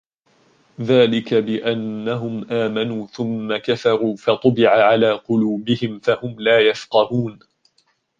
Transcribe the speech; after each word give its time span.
ذلك 0.81 1.33
بأنهم 1.33 2.51
آمنوا 2.51 3.07
ثم 3.07 3.57
كفروا 3.57 4.15
فطبع 4.15 4.69
على 4.85 5.11
قلوبهم 5.11 5.99
فهم 5.99 6.35
لا 6.39 6.59
يفقهون 6.59 7.39